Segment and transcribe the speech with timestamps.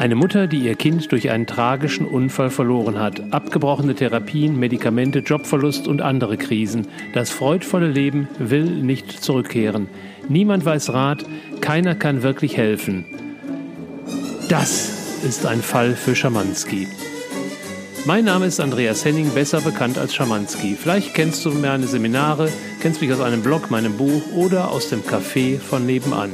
[0.00, 3.34] Eine Mutter, die ihr Kind durch einen tragischen Unfall verloren hat.
[3.34, 6.88] Abgebrochene Therapien, Medikamente, Jobverlust und andere Krisen.
[7.12, 9.90] Das freudvolle Leben will nicht zurückkehren.
[10.26, 11.26] Niemand weiß Rat,
[11.60, 13.04] keiner kann wirklich helfen.
[14.48, 16.88] Das ist ein Fall für Schamanski.
[18.06, 20.78] Mein Name ist Andreas Henning, besser bekannt als Schamanski.
[20.80, 25.02] Vielleicht kennst du meine Seminare, kennst mich aus einem Blog, meinem Buch oder aus dem
[25.02, 26.30] Café von nebenan.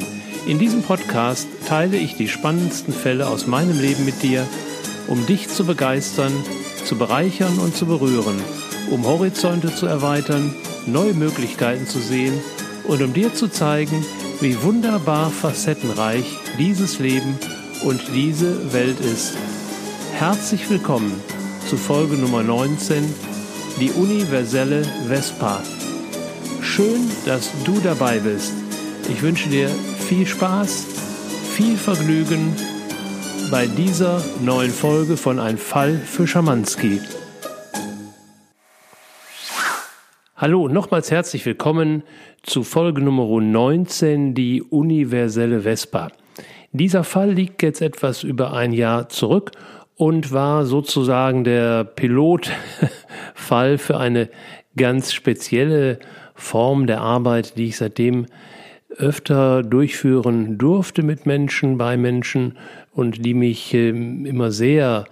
[0.47, 4.47] In diesem Podcast teile ich die spannendsten Fälle aus meinem Leben mit dir,
[5.09, 6.33] um dich zu begeistern,
[6.85, 8.41] zu bereichern und zu berühren,
[8.93, 10.55] um Horizonte zu erweitern,
[10.87, 12.33] neue Möglichkeiten zu sehen
[12.85, 14.07] und um dir zu zeigen,
[14.41, 17.41] wie wunderbar facettenreich dieses Leben
[17.83, 19.33] und diese Welt ist.
[20.13, 21.21] Herzlich willkommen
[21.69, 23.03] zu Folge Nummer 19,
[23.81, 25.61] die universelle Vespa.
[26.61, 28.53] Schön, dass du dabei bist.
[29.11, 29.71] Ich wünsche dir
[30.07, 30.87] viel Spaß,
[31.57, 32.55] viel Vergnügen
[33.51, 37.01] bei dieser neuen Folge von Ein Fall für Schamanski.
[40.37, 42.05] Hallo, nochmals herzlich willkommen
[42.45, 46.13] zu Folge Nummer 19, die universelle Vespa.
[46.71, 49.51] Dieser Fall liegt jetzt etwas über ein Jahr zurück
[49.97, 54.29] und war sozusagen der Pilotfall für eine
[54.77, 55.99] ganz spezielle
[56.37, 58.27] Form der Arbeit, die ich seitdem
[58.91, 62.57] öfter durchführen durfte mit Menschen, bei Menschen
[62.93, 65.07] und die mich ähm, immer sehr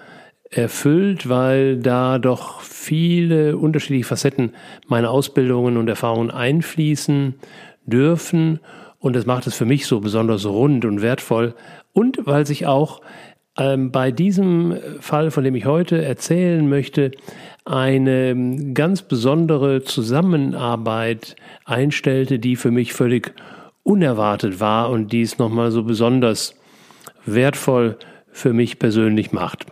[0.51, 4.53] erfüllt, weil da doch viele unterschiedliche Facetten
[4.87, 7.35] meiner Ausbildungen und Erfahrungen einfließen
[7.87, 8.61] dürfen.
[8.99, 11.55] Und das macht es für mich so besonders rund und wertvoll.
[11.93, 13.01] Und weil sich auch
[13.59, 17.13] ähm, bei diesem Fall, von dem ich heute erzählen möchte,
[17.65, 23.35] eine ähm, ganz besondere Zusammenarbeit einstellte, die für mich völlig
[23.85, 26.57] unerwartet war und dies nochmal so besonders
[27.25, 27.97] wertvoll
[28.33, 29.67] für mich persönlich macht.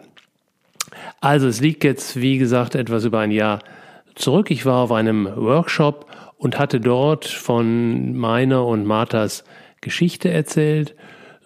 [1.21, 3.61] Also es liegt jetzt, wie gesagt, etwas über ein Jahr
[4.15, 4.51] zurück.
[4.51, 6.06] Ich war auf einem Workshop
[6.37, 9.45] und hatte dort von meiner und Marthas
[9.81, 10.95] Geschichte erzählt,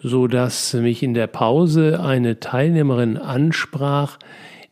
[0.03, 4.19] so dass mich in der Pause eine Teilnehmerin ansprach,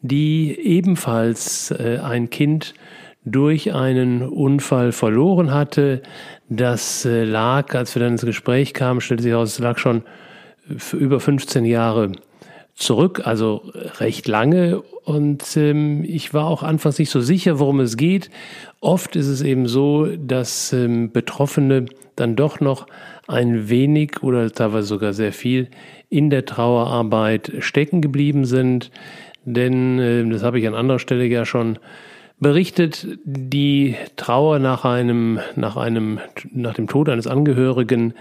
[0.00, 2.75] die ebenfalls äh, ein Kind
[3.24, 6.02] durch einen Unfall verloren hatte.
[6.48, 10.02] Das äh, lag, als wir dann ins Gespräch kamen, stellte sich heraus, es lag schon
[10.92, 12.12] über 15 Jahre
[12.74, 13.62] zurück, also
[13.98, 14.80] recht lange.
[15.04, 18.30] Und ähm, ich war auch anfangs nicht so sicher, worum es geht.
[18.80, 21.86] Oft ist es eben so, dass ähm, Betroffene
[22.16, 22.86] dann doch noch
[23.26, 25.68] ein wenig oder teilweise sogar sehr viel
[26.10, 28.91] in der Trauerarbeit stecken geblieben sind.
[29.44, 31.78] Denn, äh, das habe ich an anderer Stelle ja schon
[32.41, 36.21] berichtet, die Trauer nach einem, nach einem,
[36.53, 38.15] nach dem Tod eines Angehörigen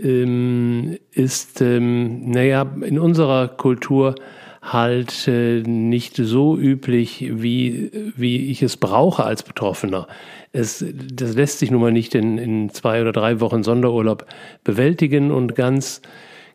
[0.00, 4.14] ähm, ist, ähm, naja, in unserer Kultur
[4.62, 10.08] halt äh, nicht so üblich, wie, wie ich es brauche als Betroffener.
[10.52, 14.26] Es, das lässt sich nun mal nicht in, in zwei oder drei Wochen Sonderurlaub
[14.62, 16.00] bewältigen und ganz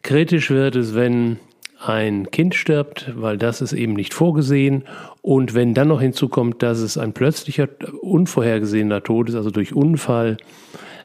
[0.01, 1.37] kritisch wird es, wenn
[1.79, 4.83] ein Kind stirbt, weil das ist eben nicht vorgesehen.
[5.21, 7.69] Und wenn dann noch hinzukommt, dass es ein plötzlicher,
[8.01, 10.37] unvorhergesehener Tod ist, also durch Unfall,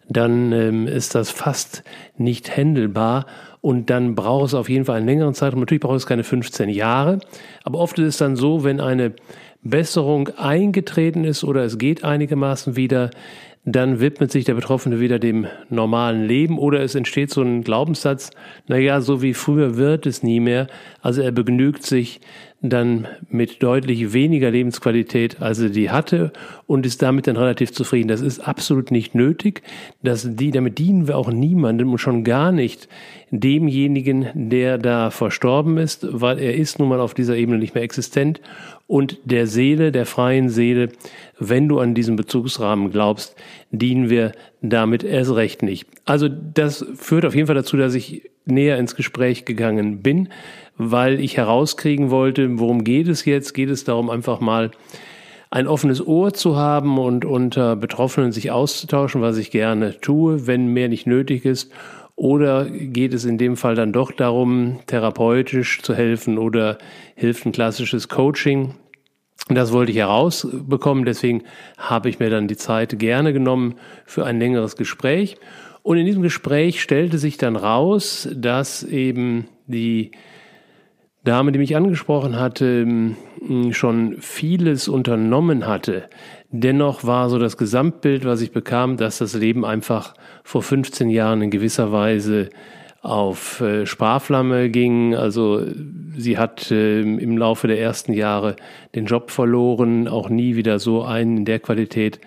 [0.08, 1.84] dann ähm, ist das fast
[2.18, 3.26] nicht händelbar.
[3.60, 5.60] Und dann braucht es auf jeden Fall einen längeren Zeitraum.
[5.60, 7.20] Natürlich braucht es keine 15 Jahre.
[7.62, 9.14] Aber oft ist es dann so, wenn eine
[9.62, 13.10] Besserung eingetreten ist oder es geht einigermaßen wieder,
[13.64, 18.30] dann widmet sich der Betroffene wieder dem normalen Leben oder es entsteht so ein Glaubenssatz,
[18.68, 20.66] naja, so wie früher wird es nie mehr.
[21.00, 22.20] Also er begnügt sich
[22.60, 26.32] dann mit deutlich weniger Lebensqualität, als er die hatte
[26.66, 28.08] und ist damit dann relativ zufrieden.
[28.08, 29.62] Das ist absolut nicht nötig.
[30.02, 32.88] dass die, damit dienen wir auch niemandem und schon gar nicht
[33.30, 37.84] demjenigen, der da verstorben ist, weil er ist nun mal auf dieser Ebene nicht mehr
[37.84, 38.40] existent
[38.94, 40.90] und der Seele, der freien Seele,
[41.40, 43.34] wenn du an diesen Bezugsrahmen glaubst,
[43.72, 44.30] dienen wir
[44.62, 45.88] damit erst recht nicht.
[46.04, 50.28] Also das führt auf jeden Fall dazu, dass ich näher ins Gespräch gegangen bin,
[50.76, 53.52] weil ich herauskriegen wollte, worum geht es jetzt?
[53.52, 54.70] Geht es darum, einfach mal
[55.50, 60.68] ein offenes Ohr zu haben und unter Betroffenen sich auszutauschen, was ich gerne tue, wenn
[60.68, 61.72] mehr nicht nötig ist
[62.14, 66.78] oder geht es in dem Fall dann doch darum, therapeutisch zu helfen oder
[67.16, 68.74] hilft ein klassisches Coaching?
[69.48, 71.42] Das wollte ich herausbekommen, deswegen
[71.76, 73.74] habe ich mir dann die Zeit gerne genommen
[74.06, 75.36] für ein längeres Gespräch.
[75.82, 80.12] Und in diesem Gespräch stellte sich dann raus, dass eben die
[81.24, 83.14] Dame, die mich angesprochen hatte,
[83.70, 86.08] schon vieles unternommen hatte.
[86.50, 91.42] Dennoch war so das Gesamtbild, was ich bekam, dass das Leben einfach vor 15 Jahren
[91.42, 92.48] in gewisser Weise
[93.04, 95.14] auf äh, Sparflamme ging.
[95.14, 95.62] Also
[96.16, 98.56] sie hat äh, im Laufe der ersten Jahre
[98.94, 102.18] den Job verloren, auch nie wieder so einen in der Qualität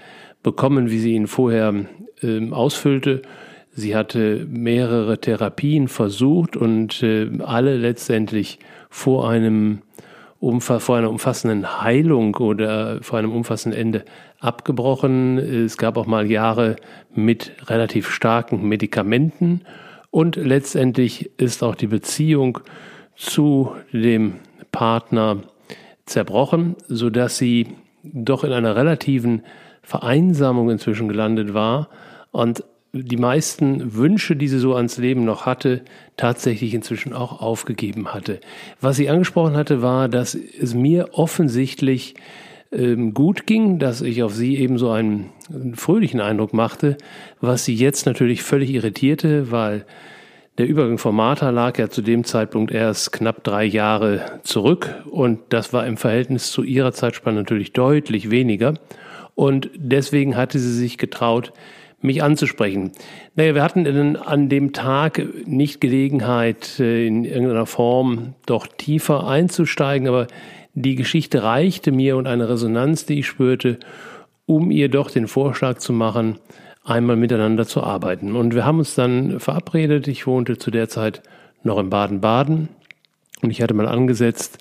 [0.44, 1.74] bekommen, wie sie ihn vorher
[2.22, 3.24] äh, ausfüllte.
[3.72, 8.60] Sie hatte mehrere Therapien versucht und äh, alle letztendlich
[8.90, 9.82] vor einem
[10.40, 14.06] vor einer umfassenden Heilung oder vor einem umfassenden Ende
[14.40, 15.40] abgebrochen.
[15.40, 16.76] Es gab auch mal Jahre
[17.16, 19.62] mit relativ starken Medikamenten
[20.12, 22.60] und letztendlich ist auch die Beziehung
[23.16, 24.36] zu dem
[24.72, 25.44] Partner
[26.06, 27.68] zerbrochen, sodass sie
[28.04, 29.44] doch in einer relativen
[29.82, 31.90] Vereinsamung inzwischen gelandet war
[32.32, 32.64] und
[32.94, 35.82] die meisten Wünsche, die sie so ans Leben noch hatte,
[36.16, 38.40] tatsächlich inzwischen auch aufgegeben hatte.
[38.82, 42.16] Was sie angesprochen hatte, war, dass es mir offensichtlich
[42.72, 45.30] ähm, gut ging, dass ich auf sie eben so einen,
[45.76, 46.98] fröhlichen Eindruck machte,
[47.40, 49.86] was sie jetzt natürlich völlig irritierte, weil
[50.58, 55.40] der Übergang von Martha lag ja zu dem Zeitpunkt erst knapp drei Jahre zurück und
[55.50, 58.74] das war im Verhältnis zu ihrer Zeitspanne natürlich deutlich weniger.
[59.36, 61.54] Und deswegen hatte sie sich getraut,
[62.02, 62.92] mich anzusprechen.
[63.36, 70.08] Naja, wir hatten an dem Tag nicht Gelegenheit, äh, in irgendeiner Form doch tiefer einzusteigen,
[70.08, 70.28] aber
[70.80, 73.80] die Geschichte reichte mir und eine Resonanz, die ich spürte,
[74.46, 76.38] um ihr doch den Vorschlag zu machen,
[76.84, 78.36] einmal miteinander zu arbeiten.
[78.36, 80.08] Und wir haben uns dann verabredet.
[80.08, 81.24] Ich wohnte zu der Zeit
[81.64, 82.70] noch in Baden-Baden
[83.42, 84.60] und ich hatte mal angesetzt,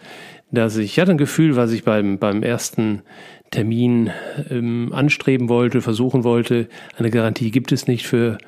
[0.50, 3.02] dass ich, ich hatte ein Gefühl, was ich beim, beim ersten
[3.50, 4.10] Termin
[4.48, 6.68] ähm, anstreben wollte, versuchen wollte.
[6.96, 8.38] Eine Garantie gibt es nicht für,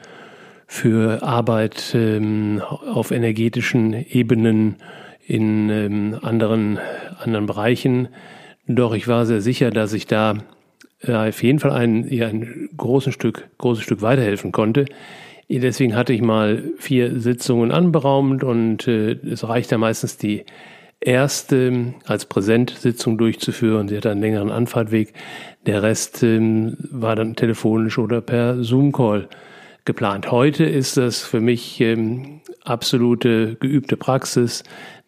[0.67, 4.77] für Arbeit ähm, auf energetischen Ebenen
[5.29, 6.79] in ähm, anderen,
[7.21, 8.09] anderen Bereichen.
[8.67, 10.39] Doch ich war sehr sicher, dass ich da
[11.03, 14.87] äh, auf jeden Fall ein, ja, ein großes Stück, großes Stück weiterhelfen konnte.
[15.51, 20.45] Deswegen hatte ich mal vier Sitzungen anberaumt und äh, es reicht ja meistens die
[21.01, 23.89] erste als Präsentsitzung durchzuführen.
[23.89, 25.13] Sie hatte einen längeren Anfahrtweg.
[25.67, 29.29] Der Rest ähm, war dann telefonisch oder per Zoom-Call
[29.85, 30.31] geplant.
[30.31, 34.63] Heute ist das für mich ähm, absolute geübte Praxis,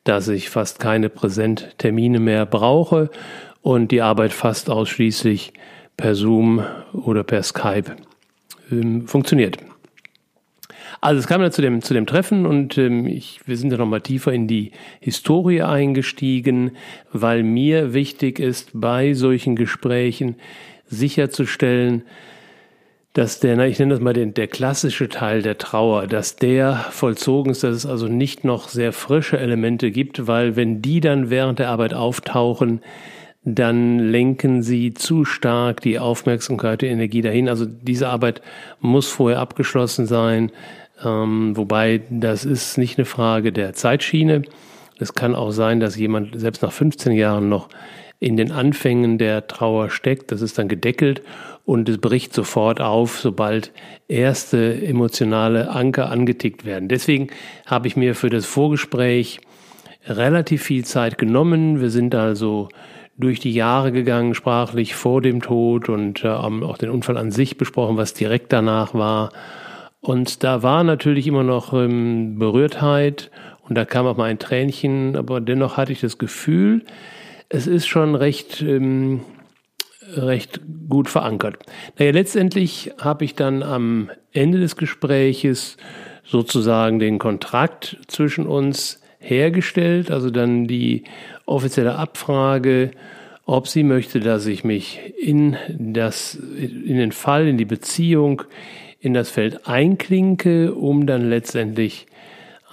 [0.04, 3.10] dass ich fast keine Präsenttermine mehr brauche
[3.62, 5.52] und die Arbeit fast ausschließlich
[5.96, 7.96] per Zoom oder per Skype
[8.70, 9.58] ähm, funktioniert.
[11.02, 13.78] Also es kam ja zu dem, zu dem Treffen und ähm, ich, wir sind ja
[13.78, 16.72] nochmal tiefer in die Historie eingestiegen,
[17.12, 20.36] weil mir wichtig ist, bei solchen Gesprächen
[20.86, 22.02] sicherzustellen,
[23.12, 27.50] dass der, ich nenne das mal den, der klassische Teil der Trauer, dass der vollzogen
[27.50, 31.58] ist, dass es also nicht noch sehr frische Elemente gibt, weil wenn die dann während
[31.58, 32.80] der Arbeit auftauchen,
[33.42, 37.48] dann lenken sie zu stark die Aufmerksamkeit, die Energie dahin.
[37.48, 38.42] Also diese Arbeit
[38.80, 40.52] muss vorher abgeschlossen sein.
[41.02, 44.42] Ähm, wobei das ist nicht eine Frage der Zeitschiene.
[44.98, 47.70] Es kann auch sein, dass jemand selbst nach 15 Jahren noch
[48.20, 50.30] in den Anfängen der Trauer steckt.
[50.30, 51.22] Das ist dann gedeckelt
[51.64, 53.72] und es bricht sofort auf, sobald
[54.08, 56.88] erste emotionale Anker angetickt werden.
[56.88, 57.28] Deswegen
[57.66, 59.40] habe ich mir für das Vorgespräch
[60.06, 61.80] relativ viel Zeit genommen.
[61.80, 62.68] Wir sind also
[63.16, 67.58] durch die Jahre gegangen, sprachlich vor dem Tod und äh, auch den Unfall an sich
[67.58, 69.30] besprochen, was direkt danach war
[70.00, 73.30] und da war natürlich immer noch ähm, Berührtheit
[73.68, 76.84] und da kam auch mal ein Tränchen, aber dennoch hatte ich das Gefühl,
[77.50, 79.20] es ist schon recht, ähm,
[80.16, 81.58] recht gut verankert.
[81.98, 85.76] Naja, letztendlich habe ich dann am Ende des Gespräches
[86.24, 91.04] sozusagen den Kontrakt zwischen uns hergestellt, also dann die
[91.44, 92.92] offizielle Abfrage,
[93.44, 98.42] ob sie möchte, dass ich mich in das, in den Fall, in die Beziehung,
[99.00, 102.06] in das Feld einklinke, um dann letztendlich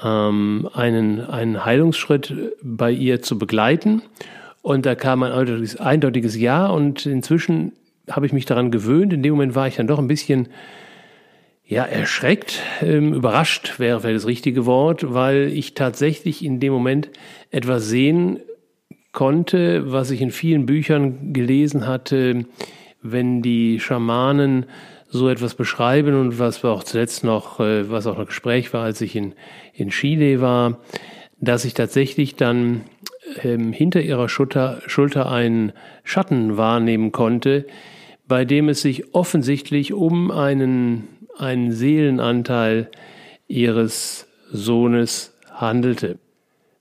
[0.04, 4.04] ähm, einen, einen Heilungsschritt bei ihr zu begleiten.
[4.68, 7.72] Und da kam ein eindeutiges, eindeutiges Ja und inzwischen
[8.12, 9.14] habe ich mich daran gewöhnt.
[9.14, 10.50] In dem Moment war ich dann doch ein bisschen
[11.64, 17.10] ja, erschreckt, ähm, überrascht wäre vielleicht das richtige Wort, weil ich tatsächlich in dem Moment
[17.50, 18.42] etwas sehen
[19.14, 22.44] konnte, was ich in vielen Büchern gelesen hatte,
[23.02, 24.66] wenn die Schamanen
[25.08, 29.00] so etwas beschreiben und was auch zuletzt noch, äh, was auch noch Gespräch war, als
[29.00, 29.34] ich in,
[29.72, 30.80] in Chile war,
[31.40, 32.82] dass ich tatsächlich dann
[33.44, 37.66] ähm, hinter ihrer Schulter, Schulter einen Schatten wahrnehmen konnte,
[38.28, 41.08] bei dem es sich offensichtlich um einen,
[41.38, 42.90] einen Seelenanteil
[43.48, 46.20] ihres Sohnes handelte.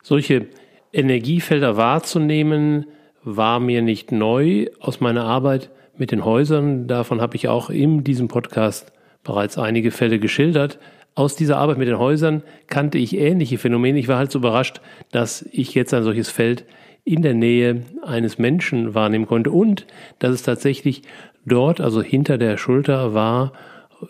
[0.03, 0.47] Solche
[0.93, 2.87] Energiefelder wahrzunehmen,
[3.27, 6.87] war mir nicht neu aus meiner Arbeit mit den Häusern.
[6.87, 8.93] Davon habe ich auch in diesem Podcast
[9.25, 10.79] bereits einige Fälle geschildert.
[11.17, 13.99] Aus dieser Arbeit mit den Häusern kannte ich ähnliche Phänomene.
[13.99, 14.81] Ich war halt so überrascht,
[15.11, 16.65] dass ich jetzt ein solches Feld
[17.05, 19.87] in der Nähe eines Menschen wahrnehmen konnte und
[20.19, 21.03] dass es tatsächlich
[21.47, 23.53] dort, also hinter der Schulter war,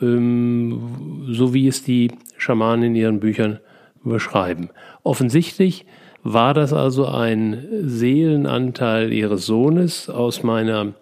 [0.03, 3.61] ähm, so wie es die Schamanen in ihren Büchern
[4.03, 4.71] beschreiben.
[5.05, 5.87] Offensichtlich
[6.25, 10.11] war das also ein Seelenanteil ihres Sohnes.
[10.11, 10.95] Aus meiner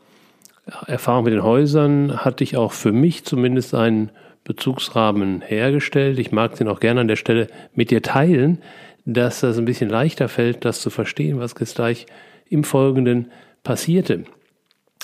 [0.86, 4.10] Erfahrung mit den Häusern hatte ich auch für mich zumindest einen
[4.44, 6.18] Bezugsrahmen hergestellt.
[6.18, 8.58] Ich mag den auch gerne an der Stelle mit dir teilen,
[9.06, 12.06] dass das ein bisschen leichter fällt, das zu verstehen, was gleich
[12.48, 13.30] im Folgenden
[13.62, 14.24] passierte.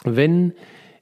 [0.05, 0.53] Wenn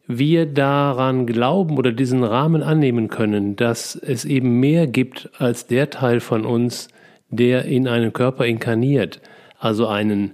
[0.06, 5.90] wir daran glauben oder diesen Rahmen annehmen können, dass es eben mehr gibt als der
[5.90, 6.88] Teil von uns,
[7.28, 9.20] der in einen Körper inkarniert,
[9.58, 10.32] also einen,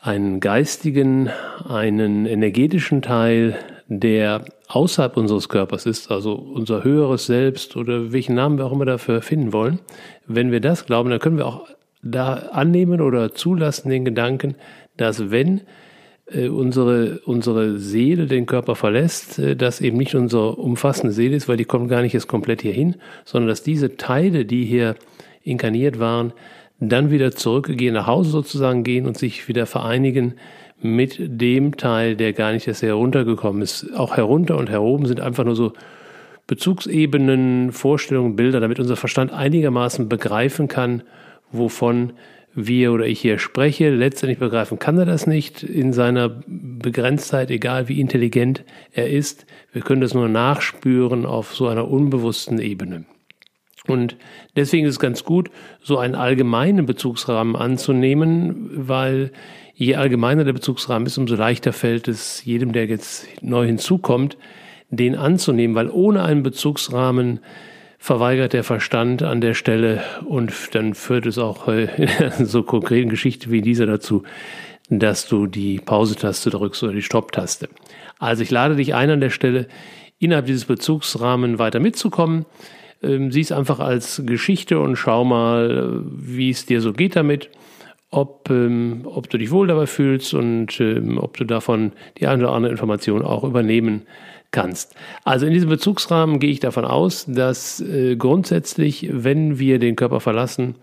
[0.00, 1.30] einen geistigen,
[1.68, 8.58] einen energetischen Teil, der außerhalb unseres Körpers ist, also unser höheres Selbst oder welchen Namen
[8.58, 9.80] wir auch immer dafür finden wollen,
[10.26, 11.68] wenn wir das glauben, dann können wir auch
[12.02, 14.56] da annehmen oder zulassen den Gedanken,
[14.96, 15.60] dass wenn
[16.26, 21.48] äh, unsere, unsere Seele den Körper verlässt, äh, dass eben nicht unsere umfassende Seele ist,
[21.48, 24.96] weil die kommt gar nicht jetzt komplett hier hin, sondern dass diese Teile, die hier
[25.42, 26.32] inkarniert waren,
[26.80, 30.34] dann wieder zurückgehen, nach Hause sozusagen gehen und sich wieder vereinigen
[30.82, 33.94] mit dem Teil, der gar nicht erst heruntergekommen ist.
[33.94, 35.72] Auch herunter und heroben sind einfach nur so
[36.46, 41.02] Bezugsebenen, Vorstellungen, Bilder, damit unser Verstand einigermaßen begreifen kann,
[41.50, 42.12] wovon
[42.54, 43.90] wir oder ich hier spreche.
[43.90, 49.46] Letztendlich begreifen kann er das nicht in seiner Begrenztheit, egal wie intelligent er ist.
[49.72, 53.04] Wir können das nur nachspüren auf so einer unbewussten Ebene.
[53.88, 54.16] Und
[54.54, 55.50] deswegen ist es ganz gut,
[55.82, 59.32] so einen allgemeinen Bezugsrahmen anzunehmen, weil
[59.82, 64.36] je allgemeiner der Bezugsrahmen ist, umso leichter fällt es jedem, der jetzt neu hinzukommt,
[64.90, 67.40] den anzunehmen, weil ohne einen Bezugsrahmen
[67.98, 71.66] verweigert der Verstand an der Stelle und dann führt es auch
[72.38, 74.22] in so konkreten Geschichten wie dieser dazu,
[74.88, 77.68] dass du die Pause-Taste drückst oder die Stopp-Taste.
[78.20, 79.66] Also ich lade dich ein an der Stelle,
[80.20, 82.46] innerhalb dieses Bezugsrahmen weiter mitzukommen.
[83.02, 87.50] Ähm, sieh es einfach als Geschichte und schau mal, wie es dir so geht damit,
[88.12, 92.44] ob, ähm, ob du dich wohl dabei fühlst und ähm, ob du davon die eine
[92.44, 94.02] oder andere Information auch übernehmen
[94.50, 94.94] kannst.
[95.24, 100.20] Also in diesem Bezugsrahmen gehe ich davon aus, dass äh, grundsätzlich, wenn wir den Körper
[100.20, 100.74] verlassen,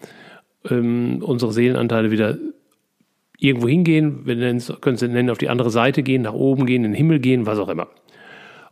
[0.69, 2.39] ähm, unsere Seelenanteile wieder
[3.37, 6.91] irgendwo hingehen, wir können es nennen, auf die andere Seite gehen, nach oben gehen, in
[6.91, 7.87] den Himmel gehen, was auch immer.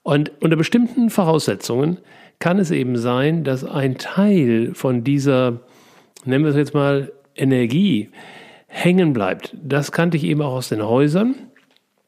[0.02, 2.00] Und unter bestimmten Voraussetzungen
[2.40, 5.60] kann es eben sein, dass ein Teil von dieser,
[6.26, 8.10] nennen wir es jetzt mal, Energie
[8.68, 9.56] hängen bleibt.
[9.62, 11.36] Das kannte ich eben auch aus den Häusern.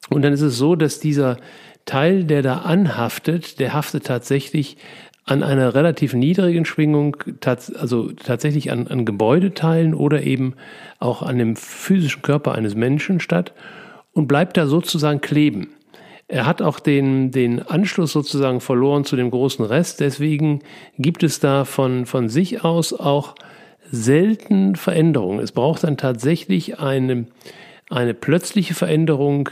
[0.09, 1.37] Und dann ist es so, dass dieser
[1.85, 4.77] Teil, der da anhaftet, der haftet tatsächlich
[5.25, 10.55] an einer relativ niedrigen Schwingung, also tatsächlich an, an Gebäudeteilen oder eben
[10.99, 13.53] auch an dem physischen Körper eines Menschen statt
[14.11, 15.69] und bleibt da sozusagen kleben.
[16.27, 19.99] Er hat auch den, den Anschluss sozusagen verloren zu dem großen Rest.
[19.99, 20.61] Deswegen
[20.97, 23.35] gibt es da von, von sich aus auch
[23.91, 25.39] selten Veränderungen.
[25.39, 27.25] Es braucht dann tatsächlich eine,
[27.89, 29.49] eine plötzliche Veränderung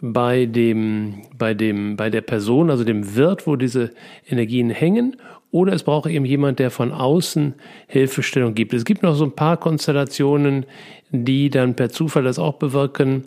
[0.00, 3.90] bei dem, bei dem, bei der Person, also dem Wirt, wo diese
[4.28, 5.16] Energien hängen,
[5.52, 7.54] oder es braucht eben jemand, der von außen
[7.88, 8.72] Hilfestellung gibt.
[8.72, 10.64] Es gibt noch so ein paar Konstellationen,
[11.10, 13.24] die dann per Zufall das auch bewirken.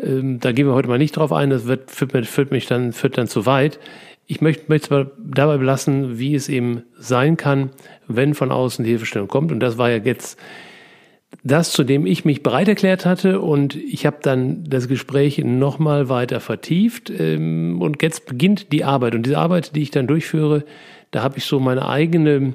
[0.00, 2.92] Ähm, da gehen wir heute mal nicht drauf ein, das wird, führt, führt mich dann,
[2.92, 3.78] führt dann zu weit.
[4.26, 7.70] Ich möchte, möchte es dabei belassen, wie es eben sein kann,
[8.08, 9.52] wenn von außen die Hilfestellung kommt.
[9.52, 10.38] Und das war ja jetzt
[11.44, 13.40] das, zu dem ich mich bereit erklärt hatte.
[13.40, 17.10] Und ich habe dann das Gespräch nochmal weiter vertieft.
[17.10, 19.14] Ähm, und jetzt beginnt die Arbeit.
[19.14, 20.64] Und diese Arbeit, die ich dann durchführe,
[21.10, 22.54] da habe ich so meine eigene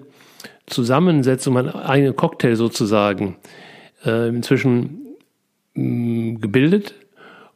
[0.68, 3.38] Zusammensetzung, meinen eigenen Cocktail sozusagen
[4.06, 5.04] äh, inzwischen
[5.74, 6.96] gebildet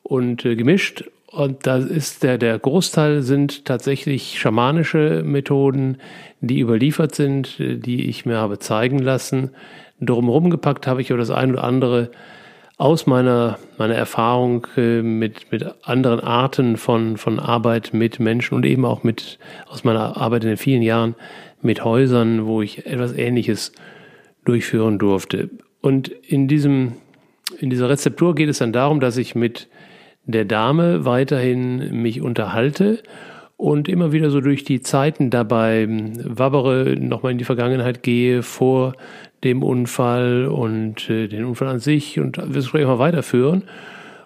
[0.03, 1.05] und äh, gemischt.
[1.31, 5.97] Und da ist der, der Großteil sind tatsächlich schamanische Methoden,
[6.41, 9.51] die überliefert sind, die ich mir habe zeigen lassen.
[10.01, 12.11] Drumherum gepackt habe ich aber das eine oder andere
[12.77, 18.65] aus meiner, meiner Erfahrung äh, mit, mit anderen Arten von, von Arbeit mit Menschen und
[18.65, 21.15] eben auch mit, aus meiner Arbeit in den vielen Jahren
[21.61, 23.71] mit Häusern, wo ich etwas Ähnliches
[24.45, 25.49] durchführen durfte.
[25.79, 26.93] Und in diesem
[27.59, 29.67] in dieser Rezeptur geht es dann darum, dass ich mit
[30.25, 33.01] der Dame weiterhin mich unterhalte
[33.57, 35.87] und immer wieder so durch die Zeiten dabei
[36.23, 38.93] wabbere, nochmal in die Vergangenheit gehe vor
[39.43, 43.63] dem Unfall und äh, den Unfall an sich und das Gespräch mal weiterführen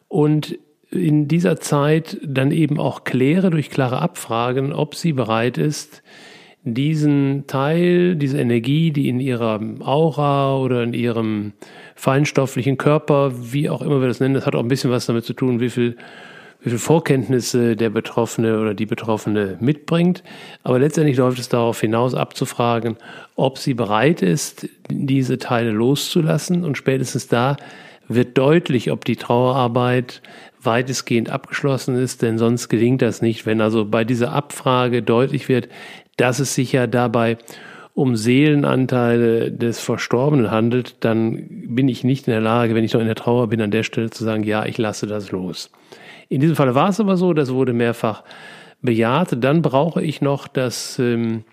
[0.08, 0.58] und
[0.92, 6.04] in dieser Zeit dann eben auch kläre durch klare Abfragen, ob sie bereit ist,
[6.66, 11.54] diesen Teil, diese Energie, die in ihrer Aura oder in ihrem
[11.96, 15.26] feinstofflichen Körper, wie auch immer wir das nennen, das hat auch ein bisschen was damit
[15.26, 15.96] zu tun, wie viel,
[16.62, 20.24] wie viel Vorkenntnisse der Betroffene oder die Betroffene mitbringt.
[20.64, 22.98] Aber letztendlich läuft es darauf hinaus, abzufragen,
[23.36, 26.64] ob sie bereit ist, diese Teile loszulassen.
[26.66, 27.58] Und spätestens da
[28.08, 30.24] wird deutlich, ob die Trauerarbeit
[30.66, 33.46] weitestgehend abgeschlossen ist, denn sonst gelingt das nicht.
[33.46, 35.70] Wenn also bei dieser Abfrage deutlich wird,
[36.18, 37.38] dass es sich ja dabei
[37.94, 43.00] um Seelenanteile des Verstorbenen handelt, dann bin ich nicht in der Lage, wenn ich noch
[43.00, 45.72] in der Trauer bin, an der Stelle zu sagen, ja, ich lasse das los.
[46.28, 48.24] In diesem Fall war es aber so, das wurde mehrfach
[48.82, 49.38] bejaht.
[49.42, 51.46] Dann brauche ich noch das, ähm,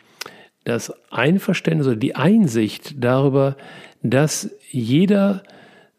[0.65, 3.57] das Einverständnis oder die Einsicht darüber,
[4.03, 5.45] dass jeder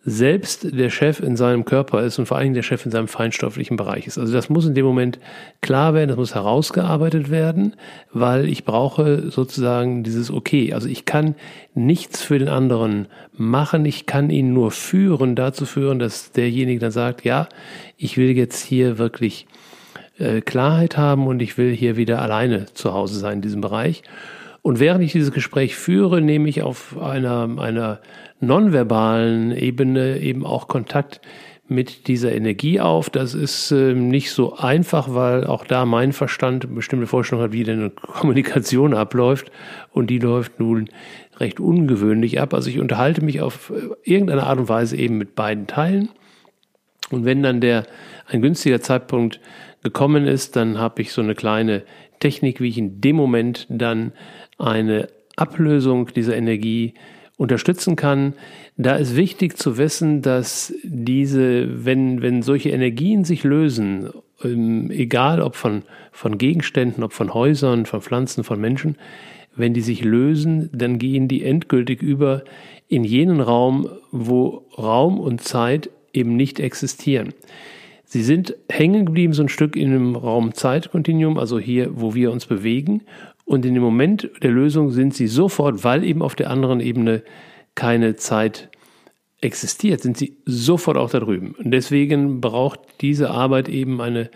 [0.05, 3.07] selbst der Chef in seinem Körper ist und vor allen Dingen der Chef in seinem
[3.07, 4.17] feinstofflichen Bereich ist.
[4.17, 5.17] Also das muss in dem Moment
[5.61, 7.75] klar werden, das muss herausgearbeitet werden,
[8.11, 10.73] weil ich brauche sozusagen dieses Okay.
[10.73, 11.35] Also ich kann
[11.73, 16.91] nichts für den anderen machen, ich kann ihn nur führen, dazu führen, dass derjenige dann
[16.91, 17.47] sagt, ja,
[17.97, 19.47] ich will jetzt hier wirklich
[20.19, 24.03] äh, Klarheit haben und ich will hier wieder alleine zu Hause sein in diesem Bereich.
[24.61, 27.99] Und während ich dieses Gespräch führe, nehme ich auf einer, einer
[28.45, 31.21] nonverbalen Ebene eben auch Kontakt
[31.67, 33.09] mit dieser Energie auf.
[33.09, 37.63] Das ist äh, nicht so einfach, weil auch da mein Verstand bestimmte Vorstellungen hat, wie
[37.63, 39.51] denn eine Kommunikation abläuft.
[39.91, 40.89] Und die läuft nun
[41.39, 42.53] recht ungewöhnlich ab.
[42.53, 46.09] Also ich unterhalte mich auf äh, irgendeine Art und Weise eben mit beiden Teilen.
[47.11, 47.85] Und wenn dann der
[48.27, 49.39] ein günstiger Zeitpunkt
[49.83, 51.83] gekommen ist, dann habe ich so eine kleine
[52.19, 54.13] Technik, wie ich in dem Moment dann
[54.57, 56.93] eine Ablösung dieser Energie
[57.37, 58.33] unterstützen kann.
[58.77, 64.09] Da ist wichtig zu wissen, dass diese, wenn, wenn solche Energien sich lösen,
[64.43, 68.97] ähm, egal ob von, von Gegenständen, ob von Häusern, von Pflanzen, von Menschen,
[69.55, 72.43] wenn die sich lösen, dann gehen die endgültig über
[72.87, 77.33] in jenen Raum, wo Raum und Zeit eben nicht existieren.
[78.05, 82.45] Sie sind hängen geblieben so ein Stück in einem Raum-Zeit-Kontinuum, also hier, wo wir uns
[82.45, 83.01] bewegen,
[83.45, 87.23] und in dem Moment der Lösung sind sie sofort, weil eben auf der anderen Ebene
[87.75, 88.69] keine Zeit
[89.41, 91.55] existiert, sind sie sofort auch da drüben.
[91.55, 94.29] Und deswegen braucht diese Arbeit eben eine,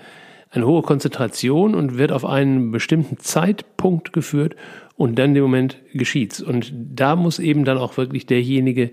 [0.50, 4.56] eine hohe Konzentration und wird auf einen bestimmten Zeitpunkt geführt
[4.96, 6.42] und dann dem Moment geschieht's.
[6.42, 8.92] Und da muss eben dann auch wirklich derjenige,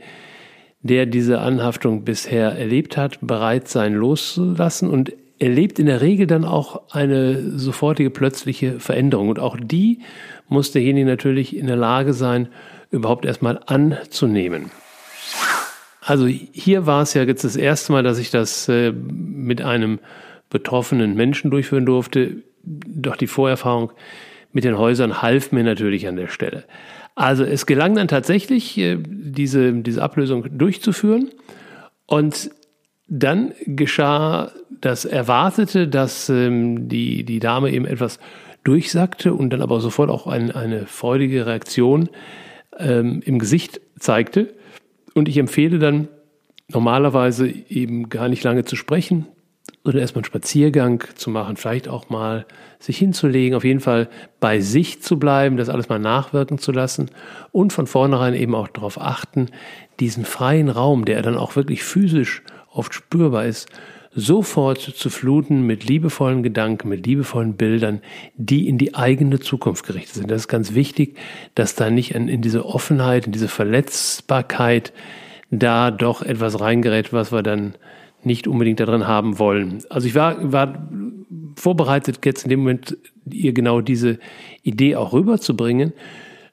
[0.83, 6.44] der diese Anhaftung bisher erlebt hat, bereit sein loszulassen und erlebt in der Regel dann
[6.44, 9.29] auch eine sofortige plötzliche Veränderung.
[9.29, 10.01] Und auch die
[10.49, 12.49] muss derjenige natürlich in der Lage sein,
[12.90, 14.70] überhaupt erstmal anzunehmen.
[16.01, 20.01] Also hier war es ja jetzt das erste Mal, dass ich das äh, mit einem
[20.51, 22.42] betroffenen Menschen durchführen durfte.
[22.62, 23.90] Doch die Vorerfahrung
[24.53, 26.64] mit den Häusern half mir natürlich an der Stelle.
[27.14, 31.31] Also es gelang dann tatsächlich, äh, diese, diese Ablösung durchzuführen.
[32.07, 32.51] Und
[33.09, 38.18] dann geschah das Erwartete, dass ähm, die, die Dame eben etwas
[38.64, 42.08] durchsagte und dann aber sofort auch ein, eine freudige Reaktion
[42.78, 44.54] ähm, im Gesicht zeigte.
[45.14, 46.08] Und ich empfehle dann
[46.68, 49.26] normalerweise eben gar nicht lange zu sprechen,
[49.84, 52.46] oder erstmal einen Spaziergang zu machen, vielleicht auch mal
[52.78, 54.08] sich hinzulegen, auf jeden Fall
[54.40, 57.10] bei sich zu bleiben, das alles mal nachwirken zu lassen
[57.52, 59.48] und von vornherein eben auch darauf achten,
[60.00, 63.68] diesen freien Raum, der dann auch wirklich physisch oft spürbar ist,
[64.14, 68.00] sofort zu fluten mit liebevollen Gedanken, mit liebevollen Bildern,
[68.37, 70.31] die in die eigene Zukunft gerichtet sind.
[70.31, 71.16] Das ist ganz wichtig,
[71.55, 74.92] dass da nicht in, diese Offenheit, in diese Verletzbarkeit
[75.50, 77.74] da doch etwas reingerät, was wir dann
[78.22, 79.83] nicht unbedingt darin haben wollen.
[79.90, 80.88] Also ich war, war
[81.57, 82.96] vorbereitet, jetzt in dem Moment
[83.31, 84.18] ihr genau diese
[84.62, 85.92] Idee auch rüberzubringen.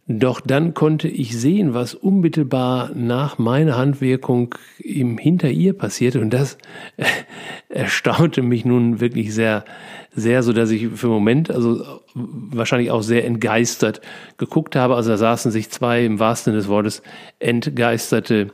[0.08, 6.20] Doch dann konnte ich sehen, was unmittelbar nach meiner Handwirkung im, hinter ihr passierte.
[6.20, 6.58] Und das
[7.70, 9.64] erstaunte mich nun wirklich sehr,
[10.14, 14.02] sehr, so dass ich für einen Moment, also wahrscheinlich auch sehr entgeistert
[14.38, 14.96] geguckt habe.
[14.96, 17.04] Also da saßen sich zwei im wahrsten Sinne des Wortes
[17.40, 18.48] entgeisterte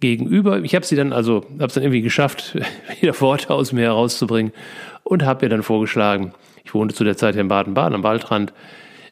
[0.00, 0.60] gegenüber.
[0.64, 2.56] Ich habe sie dann also, habe es dann irgendwie geschafft,
[3.00, 4.52] wieder Worte aus mir herauszubringen
[5.04, 6.32] und habe ihr dann vorgeschlagen,
[6.64, 8.54] ich wohnte zu der Zeit in Baden-Baden am Waldrand,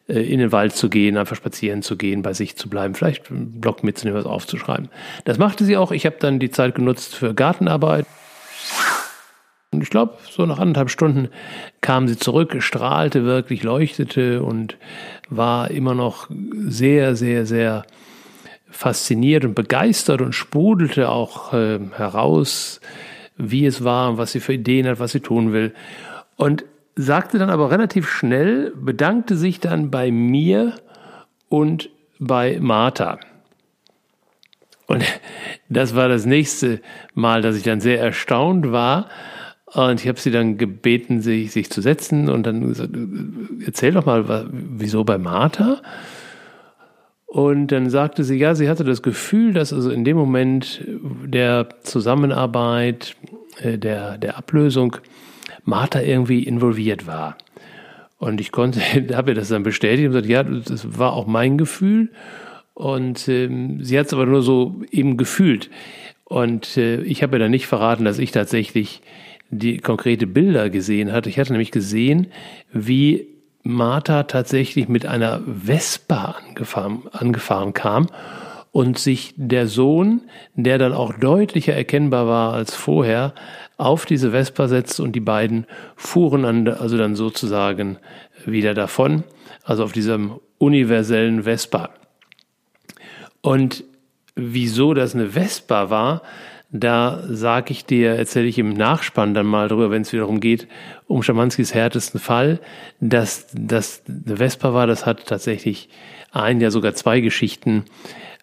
[0.06, 3.60] in den Wald zu gehen, einfach spazieren zu gehen, bei sich zu bleiben, vielleicht einen
[3.60, 4.88] Blog mitzunehmen, was aufzuschreiben.
[5.24, 5.92] Das machte sie auch.
[5.92, 8.06] Ich habe dann die Zeit genutzt für Gartenarbeit.
[9.70, 11.28] Und ich glaube, so nach anderthalb Stunden
[11.80, 14.76] kam sie zurück, strahlte wirklich, leuchtete und
[15.30, 17.84] war immer noch sehr, sehr, sehr
[18.68, 22.80] fasziniert und begeistert und sprudelte auch äh, heraus,
[23.36, 25.72] wie es war und was sie für Ideen hat, was sie tun will.
[26.36, 26.64] Und
[26.96, 30.74] sagte dann aber relativ schnell, bedankte sich dann bei mir
[31.48, 33.18] und bei Martha.
[34.86, 35.04] Und
[35.68, 36.80] das war das nächste
[37.14, 39.08] Mal, dass ich dann sehr erstaunt war.
[39.66, 42.90] Und ich habe sie dann gebeten, sich, sich zu setzen und dann gesagt,
[43.64, 45.80] erzähl doch mal, wieso bei Martha?
[47.24, 50.84] Und dann sagte sie, ja, sie hatte das Gefühl, dass also in dem Moment
[51.24, 53.16] der Zusammenarbeit,
[53.62, 54.98] äh, der, der Ablösung,
[55.64, 57.36] Martha irgendwie involviert war.
[58.18, 58.80] Und ich konnte,
[59.14, 62.10] habe ihr das dann bestätigt und gesagt, ja, das war auch mein Gefühl.
[62.74, 65.70] Und ähm, sie hat es aber nur so eben gefühlt.
[66.24, 69.02] Und äh, ich habe ihr dann nicht verraten, dass ich tatsächlich
[69.50, 71.28] die konkrete Bilder gesehen hatte.
[71.28, 72.28] Ich hatte nämlich gesehen,
[72.72, 73.26] wie
[73.62, 78.06] Martha tatsächlich mit einer Vespa angefahren, angefahren kam
[78.72, 80.22] und sich der Sohn,
[80.54, 83.34] der dann auch deutlicher erkennbar war als vorher,
[83.76, 87.98] auf diese Vespa setzte und die beiden fuhren an, also dann sozusagen
[88.46, 89.24] wieder davon,
[89.62, 91.90] also auf diesem universellen Vespa.
[93.42, 93.84] Und
[94.34, 96.22] wieso das eine Vespa war,
[96.70, 100.66] da sage ich dir, erzähle ich im Nachspann dann mal drüber, wenn es wiederum geht,
[101.06, 102.60] um Schamanskis härtesten Fall,
[103.00, 105.90] dass das eine Vespa war, das hat tatsächlich
[106.30, 107.84] ein, ja sogar zwei Geschichten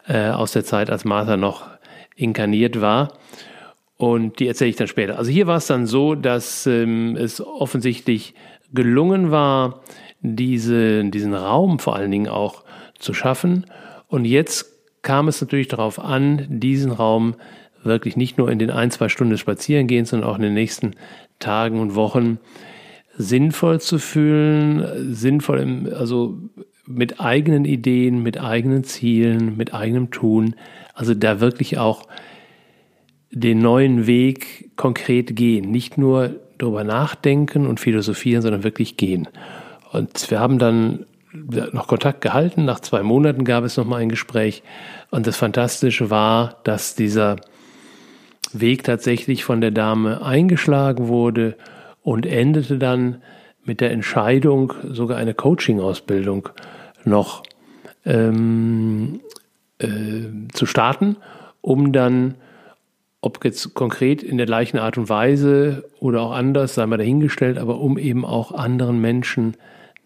[0.10, 1.68] äh, aus der Zeit, als Martha noch
[2.16, 3.14] inkarniert war.
[3.96, 5.18] Und die erzähle ich dann später.
[5.18, 8.34] Also hier war es dann so, dass ähm, es offensichtlich
[8.74, 9.82] gelungen war,
[10.22, 12.64] diese, diesen Raum vor allen Dingen auch
[12.98, 13.66] zu schaffen.
[14.08, 14.66] Und jetzt
[15.02, 17.36] kam es natürlich darauf an, diesen Raum
[17.84, 20.96] wirklich nicht nur in den ein, zwei Stunden spazieren gehen, sondern auch in den nächsten
[21.40, 22.40] Tagen und Wochen
[23.18, 26.38] sinnvoll zu fühlen, sinnvoll, im, also
[26.90, 30.56] mit eigenen Ideen, mit eigenen Zielen, mit eigenem Tun,
[30.96, 32.08] also da wirklich auch
[33.32, 39.28] den neuen Weg konkret gehen, nicht nur darüber nachdenken und philosophieren, sondern wirklich gehen.
[39.92, 42.66] Und wir haben dann noch Kontakt gehalten.
[42.66, 44.64] Nach zwei Monaten gab es noch mal ein Gespräch.
[45.12, 47.36] Und das Fantastische war, dass dieser
[48.52, 51.56] Weg tatsächlich von der Dame eingeschlagen wurde
[52.02, 53.22] und endete dann
[53.64, 56.50] mit der Entscheidung, sogar eine Coaching-Ausbildung
[57.10, 57.44] noch
[58.06, 59.20] ähm,
[59.80, 61.18] äh, zu starten,
[61.62, 62.36] um dann,
[63.22, 67.58] ob jetzt konkret in der gleichen Art und Weise oder auch anders, sei mal dahingestellt,
[67.58, 69.56] aber um eben auch anderen Menschen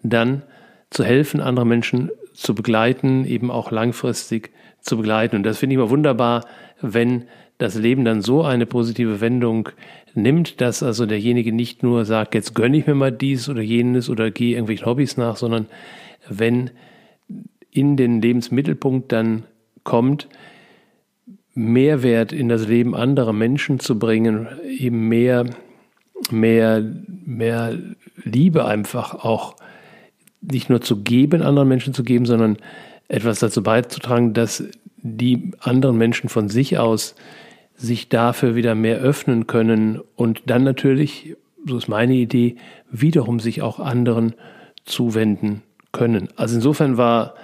[0.02, 0.42] dann
[0.89, 5.36] zu helfen, andere Menschen zu begleiten, eben auch langfristig zu begleiten.
[5.36, 6.46] Und das finde ich immer wunderbar,
[6.82, 7.26] wenn
[7.58, 9.70] das Leben dann so eine positive Wendung
[10.16, 14.10] nimmt, dass also derjenige nicht nur sagt, jetzt gönne ich mir mal dies oder jenes
[14.10, 15.68] oder gehe irgendwelchen Hobbys nach, sondern
[16.28, 16.72] wenn
[17.74, 19.44] in den Lebensmittelpunkt dann
[19.84, 20.28] kommt,
[21.56, 25.46] Mehrwert in das Leben anderer Menschen zu bringen, eben mehr,
[26.32, 27.78] mehr, mehr
[28.24, 29.56] Liebe einfach auch
[30.42, 32.58] nicht nur zu geben, anderen Menschen zu geben, sondern
[33.08, 34.64] etwas dazu beizutragen, dass
[34.98, 37.16] die anderen Menschen von sich aus
[37.76, 42.56] sich dafür wieder mehr öffnen können und dann natürlich, so ist meine Idee,
[42.90, 44.34] wiederum sich auch anderen
[44.86, 46.30] zuwenden können.
[46.36, 47.36] Also insofern war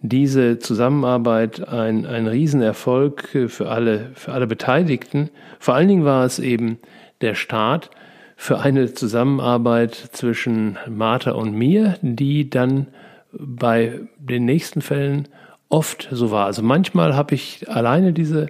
[0.00, 5.30] diese Zusammenarbeit ein, ein Riesenerfolg für alle, für alle Beteiligten.
[5.58, 6.78] Vor allen Dingen war es eben
[7.20, 7.90] der Start
[8.36, 12.88] für eine Zusammenarbeit zwischen Martha und mir, die dann
[13.32, 15.28] bei den nächsten Fällen
[15.68, 16.46] oft so war.
[16.46, 18.48] Also manchmal habe ich alleine diese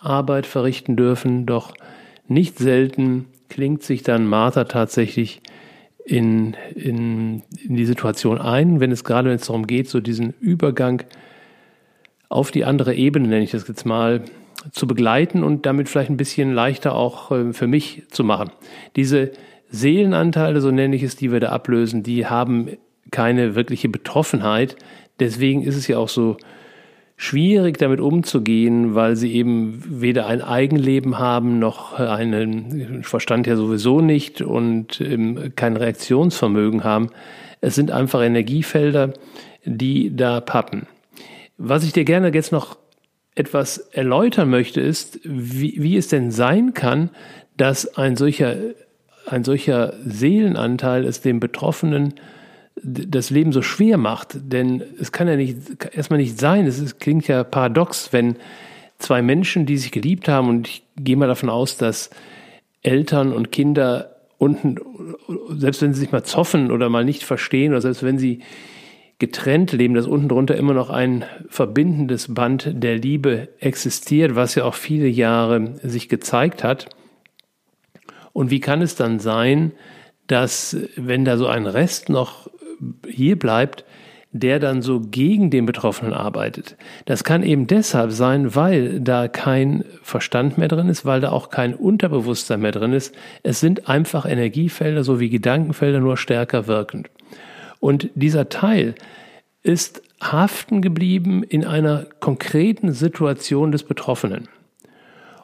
[0.00, 1.74] Arbeit verrichten dürfen, doch
[2.28, 5.42] nicht selten klingt sich dann Martha tatsächlich
[6.04, 10.34] in, in, in die Situation ein, wenn es gerade wenn es darum geht, so diesen
[10.40, 11.02] Übergang
[12.28, 14.22] auf die andere Ebene, nenne ich das jetzt mal,
[14.72, 18.50] zu begleiten und damit vielleicht ein bisschen leichter auch äh, für mich zu machen.
[18.96, 19.32] Diese
[19.70, 22.68] Seelenanteile, so nenne ich es, die wir da ablösen, die haben
[23.10, 24.76] keine wirkliche Betroffenheit.
[25.20, 26.36] Deswegen ist es ja auch so
[27.24, 34.00] schwierig damit umzugehen, weil sie eben weder ein Eigenleben haben noch einen Verstand ja sowieso
[34.00, 37.10] nicht und ähm, kein Reaktionsvermögen haben.
[37.60, 39.14] Es sind einfach Energiefelder,
[39.64, 40.86] die da pappen.
[41.56, 42.76] Was ich dir gerne jetzt noch
[43.34, 47.08] etwas erläutern möchte, ist, wie, wie es denn sein kann,
[47.56, 48.56] dass ein solcher,
[49.26, 52.14] ein solcher Seelenanteil es dem Betroffenen
[52.82, 54.36] das Leben so schwer macht.
[54.52, 55.58] Denn es kann ja nicht,
[55.94, 58.36] erstmal nicht sein, es ist, klingt ja paradox, wenn
[58.98, 62.10] zwei Menschen, die sich geliebt haben, und ich gehe mal davon aus, dass
[62.82, 64.76] Eltern und Kinder unten,
[65.50, 68.40] selbst wenn sie sich mal zoffen oder mal nicht verstehen, oder selbst wenn sie
[69.18, 74.64] getrennt leben, dass unten drunter immer noch ein verbindendes Band der Liebe existiert, was ja
[74.64, 76.88] auch viele Jahre sich gezeigt hat.
[78.32, 79.72] Und wie kann es dann sein,
[80.26, 82.50] dass wenn da so ein Rest noch
[83.08, 83.84] hier bleibt,
[84.34, 86.76] der dann so gegen den Betroffenen arbeitet.
[87.04, 91.50] Das kann eben deshalb sein, weil da kein Verstand mehr drin ist, weil da auch
[91.50, 93.14] kein Unterbewusstsein mehr drin ist.
[93.44, 97.10] Es sind einfach Energiefelder so wie Gedankenfelder nur stärker wirkend.
[97.78, 98.96] Und dieser Teil
[99.62, 104.48] ist haften geblieben in einer konkreten Situation des Betroffenen.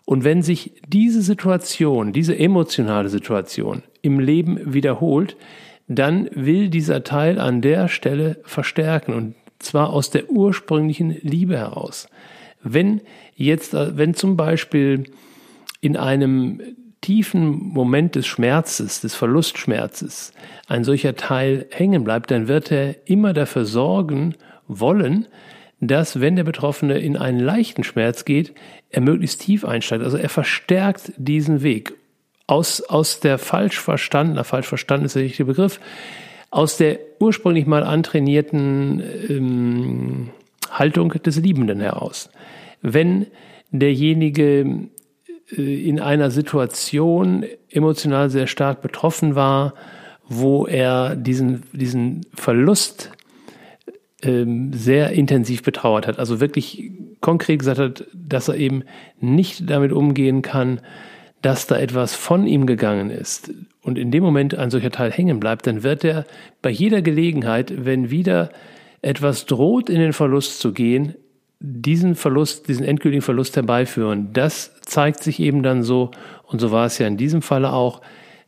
[0.05, 5.37] Und wenn sich diese Situation, diese emotionale Situation im Leben wiederholt,
[5.91, 12.09] dann will dieser Teil an der Stelle verstärken und zwar aus der ursprünglichen Liebe heraus.
[12.63, 13.01] Wenn
[13.35, 15.05] jetzt, wenn zum Beispiel
[15.81, 16.61] in einem
[17.01, 20.33] tiefen Moment des Schmerzes, des Verlustschmerzes,
[20.69, 24.37] ein solcher Teil hängen bleibt, dann wird er immer dafür sorgen
[24.69, 25.27] wollen,
[25.81, 28.55] dass wenn der Betroffene in einen leichten Schmerz geht,
[28.91, 30.05] er möglichst tief einsteigt.
[30.05, 31.95] Also er verstärkt diesen Weg
[32.51, 35.81] aus, aus der falsch verstandenen, falsch verstanden ist der richtige Begriff,
[36.51, 40.31] aus der ursprünglich mal antrainierten ähm,
[40.69, 42.29] Haltung des Liebenden heraus.
[42.83, 43.27] Wenn
[43.71, 44.89] derjenige
[45.57, 49.75] äh, in einer Situation emotional sehr stark betroffen war,
[50.29, 53.13] wo er diesen, diesen Verlust
[54.23, 58.83] ähm, sehr intensiv betrauert hat, also wirklich konkret gesagt hat, dass er eben
[59.21, 60.81] nicht damit umgehen kann,
[61.43, 65.41] dass da etwas von ihm gegangen ist und in dem Moment ein solcher Teil hängen
[65.41, 66.27] bleibt, dann wird er
[66.63, 68.51] bei jeder Gelegenheit, wenn wieder
[69.03, 71.15] etwas droht, in den Verlust zu gehen,
[71.61, 74.33] diesen Verlust, diesen endgültigen Verlust herbeiführen.
[74.33, 76.11] Das zeigt sich eben dann so,
[76.45, 78.01] und so war es ja in diesem Falle auch,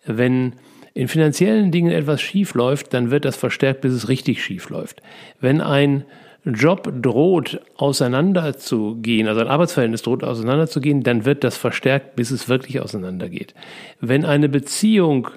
[0.05, 0.55] wenn
[0.95, 5.03] in finanziellen Dingen etwas schief läuft, dann wird das verstärkt, bis es richtig schief läuft.
[5.41, 6.05] Wenn ein
[6.45, 12.81] Job droht auseinanderzugehen, also ein Arbeitsverhältnis droht auseinanderzugehen, dann wird das verstärkt, bis es wirklich
[12.81, 13.55] auseinandergeht.
[14.01, 15.29] Wenn eine Beziehung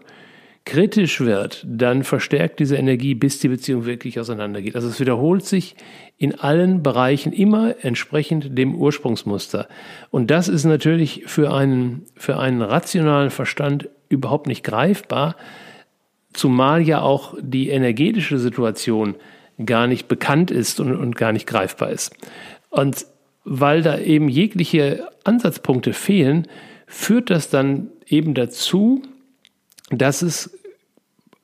[0.65, 4.76] kritisch wird, dann verstärkt diese Energie, bis die Beziehung wirklich auseinandergeht.
[4.76, 5.76] Also es wiederholt sich
[6.18, 9.68] in allen Bereichen immer entsprechend dem Ursprungsmuster.
[10.10, 15.36] Und das ist natürlich für einen, für einen rationalen Verstand überhaupt nicht greifbar,
[16.34, 19.15] zumal ja auch die energetische Situation
[19.63, 22.15] gar nicht bekannt ist und, und gar nicht greifbar ist.
[22.70, 23.06] Und
[23.44, 26.48] weil da eben jegliche Ansatzpunkte fehlen,
[26.88, 29.04] führt das dann eben dazu,
[29.91, 30.58] dass es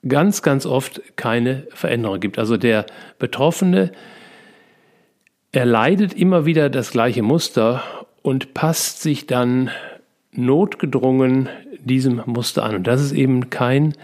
[0.06, 2.38] ganz, ganz oft keine Veränderung gibt.
[2.38, 2.86] Also der
[3.18, 3.92] Betroffene
[5.52, 7.82] erleidet immer wieder das gleiche Muster
[8.22, 9.70] und passt sich dann
[10.32, 11.48] notgedrungen
[11.80, 12.76] diesem Muster an.
[12.76, 13.94] Und das ist eben kein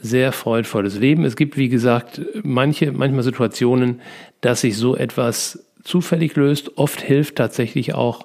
[0.00, 1.24] sehr freudvolles Leben.
[1.24, 4.00] Es gibt, wie gesagt, manche, manchmal Situationen,
[4.40, 6.76] dass sich so etwas zufällig löst.
[6.76, 8.24] Oft hilft tatsächlich auch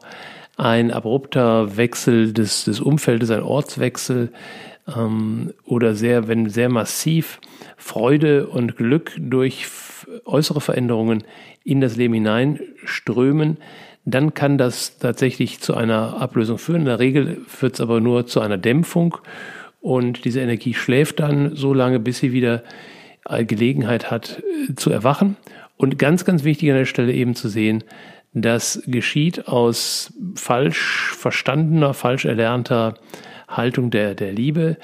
[0.58, 4.32] ein abrupter Wechsel des, des Umfeldes, ein Ortswechsel
[4.96, 7.40] ähm, oder sehr, wenn sehr massiv
[7.78, 9.66] Freude und Glück durch
[10.26, 11.24] äußere Veränderungen
[11.64, 13.58] in das Leben hineinströmen,
[14.06, 16.82] dann kann das tatsächlich zu einer Ablösung führen.
[16.82, 19.18] In der Regel führt es aber nur zu einer Dämpfung
[19.84, 22.64] und diese Energie schläft dann so lange, bis sie wieder
[23.46, 25.36] Gelegenheit hat äh, zu erwachen.
[25.76, 27.84] Und ganz, ganz wichtig an der Stelle eben zu sehen,
[28.34, 32.96] das geschieht aus falsch verstandener, falsch erlernter
[33.50, 34.78] Haltung der, der Liebe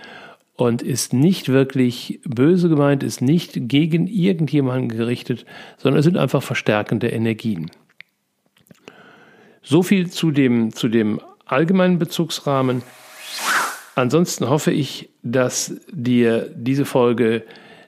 [0.55, 5.45] und ist nicht wirklich böse gemeint, ist nicht gegen irgendjemanden gerichtet,
[5.77, 7.71] sondern es sind einfach verstärkende Energien.
[9.63, 12.81] So viel zu dem, zu dem allgemeinen Bezugsrahmen.
[13.99, 17.43] Ansonsten hoffe ich, dass dir diese Folge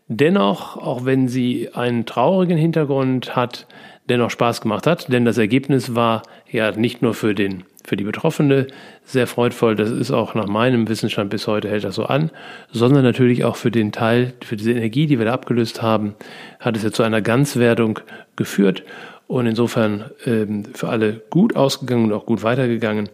[0.07, 3.65] dennoch, auch wenn sie einen traurigen Hintergrund hat,
[4.09, 5.11] dennoch Spaß gemacht hat.
[5.11, 8.67] Denn das Ergebnis war ja nicht nur für den für die Betroffene
[9.05, 12.29] sehr freudvoll, das ist auch nach meinem Wissensstand bis heute hält das so an,
[12.71, 16.13] sondern natürlich auch für den Teil, für diese Energie, die wir da abgelöst haben,
[16.59, 17.99] hat es ja zu einer Ganzwerdung
[18.35, 18.83] geführt
[19.25, 23.09] und insofern ähm, für alle gut ausgegangen und auch gut weitergegangen.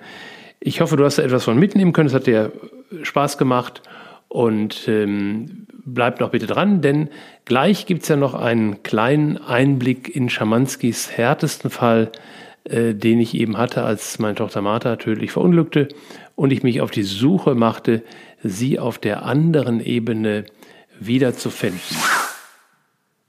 [0.60, 2.08] Ich hoffe, du hast da etwas von mitnehmen können.
[2.08, 2.52] Es hat dir
[3.04, 3.82] Spaß gemacht
[4.28, 7.10] und ähm, bleib noch bitte dran, denn
[7.46, 12.12] gleich gibt es ja noch einen kleinen Einblick in Schamanskis härtesten Fall,
[12.66, 15.88] äh, den ich eben hatte, als meine Tochter Martha tödlich verunglückte
[16.36, 18.04] und ich mich auf die Suche machte,
[18.44, 20.46] sie auf der anderen Ebene
[21.00, 21.98] wiederzufinden.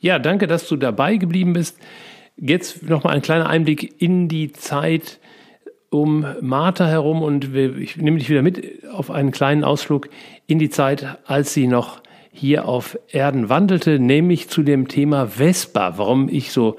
[0.01, 1.79] Ja, danke, dass du dabei geblieben bist.
[2.37, 5.19] Jetzt nochmal ein kleiner Einblick in die Zeit,
[5.91, 10.09] um Martha herum und ich nehme dich wieder mit auf einen kleinen Ausflug
[10.47, 15.97] in die Zeit, als sie noch hier auf Erden wandelte, nämlich zu dem Thema Vespa,
[15.97, 16.77] warum ich so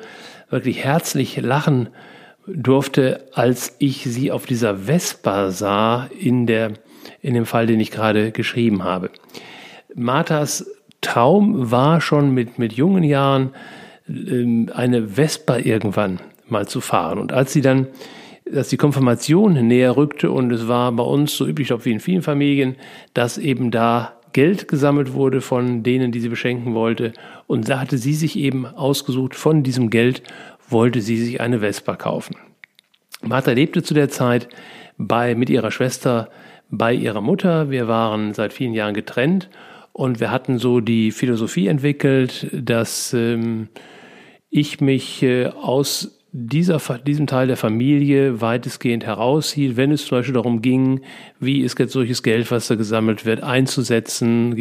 [0.49, 1.89] wirklich herzlich lachen
[2.47, 6.73] durfte, als ich sie auf dieser Vespa sah in der,
[7.21, 9.09] in dem Fall, den ich gerade geschrieben habe.
[9.93, 10.65] Marthas
[11.01, 13.51] Traum war schon mit, mit jungen Jahren
[14.07, 17.19] ähm, eine Vespa irgendwann mal zu fahren.
[17.19, 17.87] Und als sie dann,
[18.51, 21.99] dass die Konfirmation näher rückte und es war bei uns so üblich, glaube wie in
[21.99, 22.75] vielen Familien,
[23.13, 27.13] dass eben da Geld gesammelt wurde von denen, die sie beschenken wollte.
[27.47, 30.21] Und da hatte sie sich eben ausgesucht, von diesem Geld
[30.69, 32.35] wollte sie sich eine Vespa kaufen.
[33.21, 34.47] Martha lebte zu der Zeit
[34.97, 36.29] bei, mit ihrer Schwester
[36.69, 37.71] bei ihrer Mutter.
[37.71, 39.49] Wir waren seit vielen Jahren getrennt
[39.91, 43.69] und wir hatten so die Philosophie entwickelt, dass ähm,
[44.51, 50.35] ich mich äh, aus dieser, diesem Teil der Familie weitestgehend heraushielt, wenn es zum Beispiel
[50.35, 51.01] darum ging,
[51.39, 54.53] wie ist jetzt solches Geld, was da gesammelt wird, einzusetzen,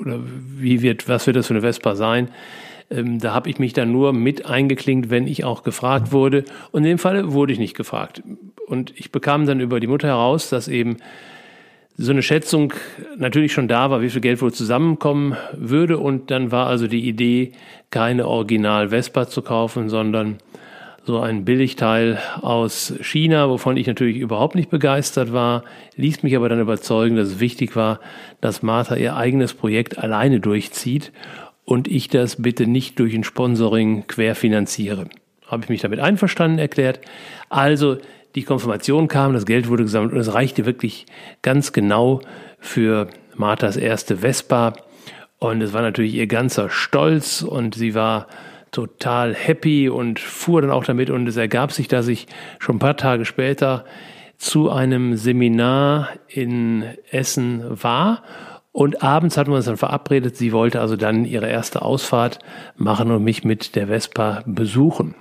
[0.00, 0.20] oder
[0.58, 2.28] wie wird, was wird das für eine Vespa sein?
[2.90, 6.44] Ähm, da habe ich mich dann nur mit eingeklinkt, wenn ich auch gefragt wurde.
[6.72, 8.22] Und in dem Fall wurde ich nicht gefragt.
[8.66, 10.98] Und ich bekam dann über die Mutter heraus, dass eben
[11.96, 12.72] so eine Schätzung
[13.16, 15.98] natürlich schon da war, wie viel Geld wohl zusammenkommen würde.
[15.98, 17.52] Und dann war also die Idee,
[17.90, 20.38] keine Original Vespa zu kaufen, sondern
[21.04, 25.64] so ein Billigteil aus China, wovon ich natürlich überhaupt nicht begeistert war,
[25.96, 28.00] ließ mich aber dann überzeugen, dass es wichtig war,
[28.40, 31.12] dass Martha ihr eigenes Projekt alleine durchzieht
[31.64, 35.06] und ich das bitte nicht durch ein Sponsoring querfinanziere.
[35.46, 37.00] Habe ich mich damit einverstanden erklärt.
[37.48, 37.96] Also
[38.34, 41.06] die Konfirmation kam, das Geld wurde gesammelt und es reichte wirklich
[41.42, 42.20] ganz genau
[42.58, 44.74] für Marthas erste Vespa.
[45.38, 48.26] Und es war natürlich ihr ganzer Stolz und sie war
[48.72, 51.10] total happy und fuhr dann auch damit.
[51.10, 52.26] Und es ergab sich, dass ich
[52.58, 53.84] schon ein paar Tage später
[54.36, 58.22] zu einem Seminar in Essen war.
[58.72, 60.36] Und abends hatten wir uns dann verabredet.
[60.36, 62.38] Sie wollte also dann ihre erste Ausfahrt
[62.76, 65.14] machen und mich mit der Vespa besuchen.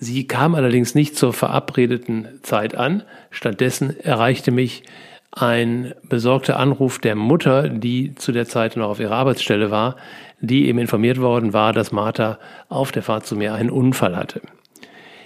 [0.00, 3.02] Sie kam allerdings nicht zur verabredeten Zeit an.
[3.30, 4.84] Stattdessen erreichte mich
[5.32, 9.96] ein besorgter Anruf der Mutter, die zu der Zeit noch auf ihrer Arbeitsstelle war,
[10.40, 14.40] die eben informiert worden war, dass Martha auf der Fahrt zu mir einen Unfall hatte.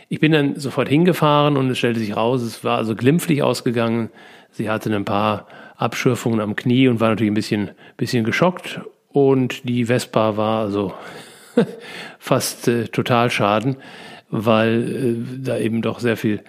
[0.08, 4.10] Ich bin dann sofort hingefahren und es stellte sich raus, es war also glimpflich ausgegangen.
[4.50, 8.80] Sie hatte ein paar Abschürfungen am Knie und war natürlich ein bisschen, bisschen geschockt.
[9.10, 10.92] Und die Vespa war also
[12.18, 13.76] fast äh, total schaden
[14.32, 16.40] weil äh, da eben doch sehr viel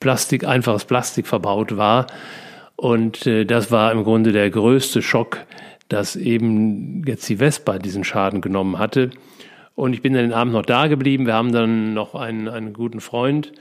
[0.00, 2.08] Plastik, einfaches Plastik verbaut war.
[2.74, 5.46] Und äh, das war im Grunde der größte Schock,
[5.88, 9.10] dass eben jetzt die Vespa diesen Schaden genommen hatte.
[9.76, 11.26] Und ich bin dann den Abend noch da geblieben.
[11.26, 13.52] Wir haben dann noch einen, einen guten Freund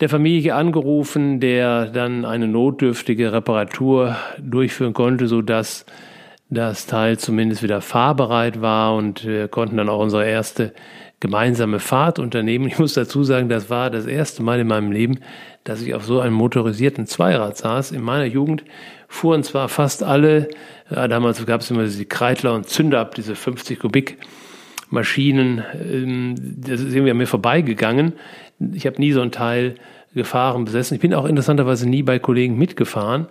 [0.00, 5.86] der Familie angerufen, der dann eine notdürftige Reparatur durchführen konnte, sodass
[6.50, 10.72] das Teil zumindest wieder fahrbereit war und wir konnten dann auch unsere erste
[11.20, 12.66] gemeinsame Fahrt unternehmen.
[12.68, 15.18] Ich muss dazu sagen, das war das erste Mal in meinem Leben,
[15.64, 17.92] dass ich auf so einem motorisierten Zweirad saß.
[17.92, 18.64] In meiner Jugend
[19.08, 20.48] fuhren zwar fast alle,
[20.90, 24.18] ja, damals gab es immer diese Kreidler und Zünder ab, diese 50 Kubik
[24.90, 28.14] Maschinen, ähm, das ist irgendwie an mir vorbeigegangen.
[28.72, 29.74] Ich habe nie so ein Teil
[30.14, 30.94] gefahren, besessen.
[30.94, 33.26] Ich bin auch interessanterweise nie bei Kollegen mitgefahren.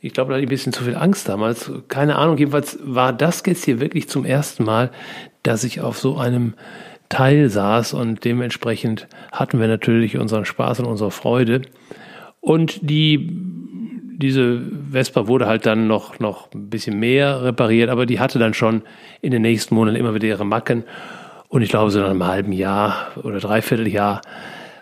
[0.00, 1.72] Ich glaube, da hatte ich ein bisschen zu viel Angst damals.
[1.88, 4.90] Keine Ahnung, jedenfalls war das jetzt hier wirklich zum ersten Mal,
[5.42, 6.54] dass ich auf so einem
[7.08, 11.62] Teil saß und dementsprechend hatten wir natürlich unseren Spaß und unsere Freude.
[12.40, 13.30] Und die,
[14.16, 18.54] diese Vespa wurde halt dann noch, noch ein bisschen mehr repariert, aber die hatte dann
[18.54, 18.82] schon
[19.20, 20.84] in den nächsten Monaten immer wieder ihre Macken.
[21.48, 24.20] Und ich glaube, so nach einem halben Jahr oder dreiviertel Jahr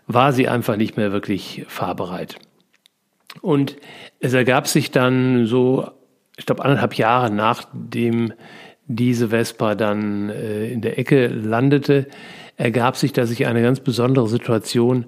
[0.07, 2.37] war sie einfach nicht mehr wirklich fahrbereit.
[3.41, 3.77] Und
[4.21, 5.91] es ergab sich dann so,
[6.37, 8.33] ich glaube, anderthalb Jahre nachdem
[8.89, 12.07] diese Vespa dann äh, in der Ecke landete,
[12.57, 15.07] ergab sich, dass ich eine ganz besondere Situation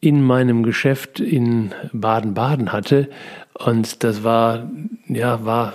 [0.00, 3.08] in meinem Geschäft in Baden-Baden hatte.
[3.54, 4.70] Und das war,
[5.06, 5.74] ja, war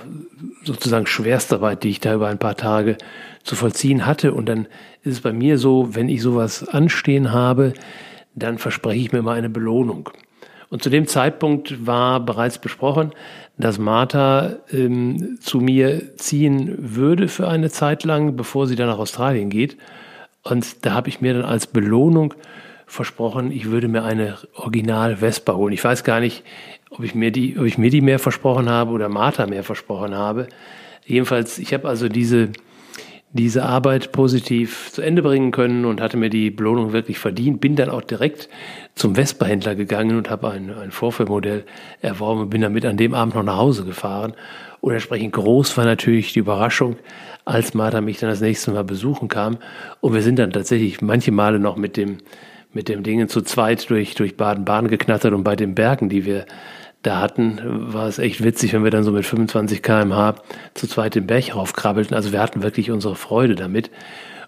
[0.64, 2.98] sozusagen Schwerstarbeit, die ich da über ein paar Tage
[3.44, 4.34] zu vollziehen hatte.
[4.34, 4.68] Und dann
[5.04, 7.74] ist es bei mir so, wenn ich sowas anstehen habe,
[8.34, 10.10] dann verspreche ich mir mal eine Belohnung.
[10.70, 13.12] Und zu dem Zeitpunkt war bereits besprochen,
[13.58, 19.00] dass Martha ähm, zu mir ziehen würde für eine Zeit lang, bevor sie dann nach
[19.00, 19.78] Australien geht.
[20.44, 22.34] Und da habe ich mir dann als Belohnung
[22.86, 25.74] versprochen, ich würde mir eine Original Vespa holen.
[25.74, 26.44] Ich weiß gar nicht,
[26.90, 30.14] ob ich mir die, ob ich mir die mehr versprochen habe oder Martha mehr versprochen
[30.14, 30.48] habe.
[31.06, 32.50] Jedenfalls, ich habe also diese
[33.36, 37.60] diese Arbeit positiv zu Ende bringen können und hatte mir die Belohnung wirklich verdient.
[37.60, 38.48] Bin dann auch direkt
[38.96, 41.66] zum Vespa-Händler gegangen und habe ein, ein Vorführmodell
[42.02, 44.36] erworben und bin damit an dem Abend noch nach Hause gefahren.
[44.80, 46.96] Und entsprechend groß war natürlich die Überraschung,
[47.44, 49.58] als Martha mich dann das nächste Mal besuchen kam.
[50.00, 52.20] Und wir sind dann tatsächlich manche Male noch mit dem,
[52.72, 56.46] mit dem Dingen zu zweit durch, durch Baden-Baden geknattert und bei den Bergen, die wir
[57.06, 57.60] da hatten,
[57.94, 60.36] war es echt witzig, wenn wir dann so mit 25 kmh
[60.74, 62.16] zu zweit den Berg raufkrabbelten.
[62.16, 63.92] Also wir hatten wirklich unsere Freude damit.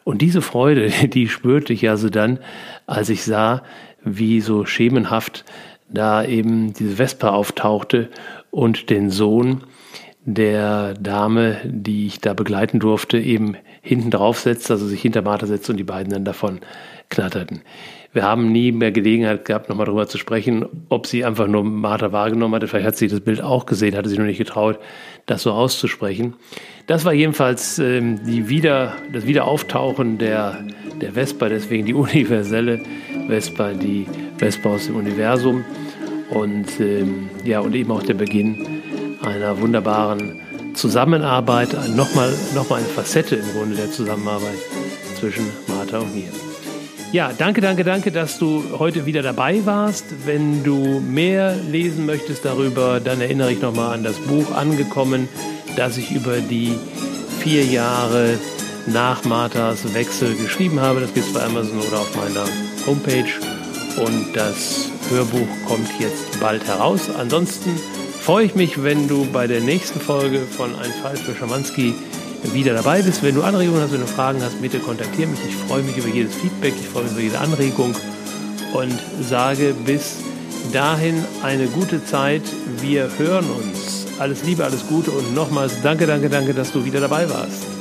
[0.03, 2.39] Und diese Freude, die spürte ich also dann,
[2.85, 3.63] als ich sah,
[4.03, 5.45] wie so schemenhaft
[5.89, 8.09] da eben diese Vespa auftauchte
[8.51, 9.63] und den Sohn
[10.25, 15.45] der Dame, die ich da begleiten durfte, eben hinten drauf setzt, also sich hinter Martha
[15.45, 16.59] setzt und die beiden dann davon
[17.09, 17.61] knatterten.
[18.13, 22.11] Wir haben nie mehr Gelegenheit gehabt, nochmal darüber zu sprechen, ob sie einfach nur Martha
[22.11, 22.67] wahrgenommen hatte.
[22.67, 24.79] Vielleicht hat sie das Bild auch gesehen, hatte sie nur nicht getraut,
[25.25, 26.35] das so auszusprechen.
[26.87, 30.65] Das war jedenfalls ähm, die Wieder, das Wiederauftauchen der,
[31.01, 32.81] der Vespa, deswegen die universelle
[33.27, 35.65] Vespa, die Vespa aus dem Universum.
[36.29, 38.65] Und ähm, ja, und eben auch der Beginn
[39.21, 40.41] einer wunderbaren
[40.73, 44.57] Zusammenarbeit, nochmal noch mal eine Facette im Grunde der Zusammenarbeit
[45.19, 46.46] zwischen Martha und mir.
[47.13, 50.03] Ja, danke, danke, danke, dass du heute wieder dabei warst.
[50.25, 55.29] Wenn du mehr lesen möchtest darüber, dann erinnere ich nochmal an das Buch Angekommen,
[55.77, 56.73] das ich über die
[57.39, 58.37] vier Jahre
[58.87, 60.99] nach Marthas Wechsel geschrieben habe.
[60.99, 62.45] Das gibt es bei Amazon oder auf meiner
[62.85, 63.31] Homepage.
[64.05, 67.09] Und das Hörbuch kommt jetzt bald heraus.
[67.17, 67.71] Ansonsten
[68.19, 71.95] freue ich mich, wenn du bei der nächsten Folge von Ein Fall für Schamanski
[72.53, 73.23] wieder dabei bist.
[73.23, 75.39] Wenn du Anregungen hast, wenn du Fragen hast, bitte kontaktiere mich.
[75.47, 77.95] Ich freue mich über jedes Feedback, ich freue mich über jede Anregung
[78.73, 80.17] und sage bis
[80.73, 82.43] dahin eine gute Zeit.
[82.81, 84.05] Wir hören uns.
[84.19, 87.76] Alles Liebe, alles Gute und nochmals danke, danke, danke, dass du wieder dabei warst.